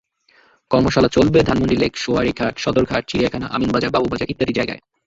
কর্মশালা 0.71 1.07
চলবে 1.07 1.39
ধানমন্ডি 1.43 1.75
লেক, 1.75 1.93
সোয়ারীঘাট, 1.97 2.55
সদরঘাট, 2.57 3.03
চিড়িয়াখানা, 3.07 3.47
আমিনবাজার, 3.47 3.93
বাবুবাজার 3.93 4.31
ইত্যাদি 4.31 4.53
জায়গায়। 4.53 4.81